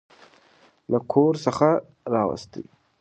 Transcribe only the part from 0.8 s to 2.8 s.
له کور څخه راوستې.